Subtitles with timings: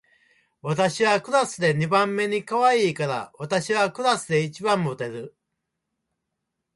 [0.63, 5.37] 私はクラスで二番目にかわいいから、私はクラスで一番モテる